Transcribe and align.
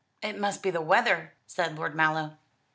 "It 0.23 0.35
must 0.35 0.63
be 0.63 0.71
the 0.71 0.81
weather," 0.81 1.33
said 1.45 1.77
Lord 1.77 1.93
Mallow. 1.93 2.39